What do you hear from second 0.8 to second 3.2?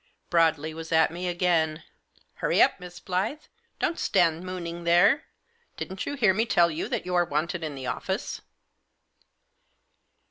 at me again. * Hurry up, Miss